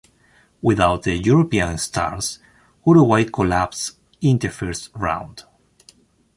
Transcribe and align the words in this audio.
Without 0.63 1.03
the 1.03 1.15
"European" 1.19 1.77
stars, 1.77 2.39
Uruguay 2.87 3.23
collapsed 3.23 3.99
in 4.19 4.39
the 4.39 4.49
first 4.49 4.89
round. 4.95 5.43